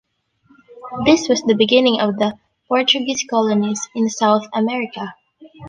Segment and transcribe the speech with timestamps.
[1.05, 2.33] This was the beginning of the
[2.67, 5.13] Portuguese colonies in South America.